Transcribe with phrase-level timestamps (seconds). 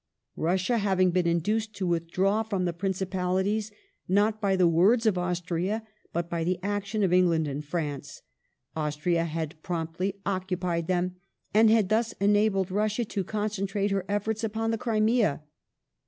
[0.39, 3.69] Russia having been induced to withdraw from the Principalities,
[4.07, 8.23] not by the words of Austria, but by the action of England and France,
[8.75, 11.17] Austria had promptly occupied them,
[11.53, 15.43] and had thus enabled Russia to concentrate her efforts upon the Crimea.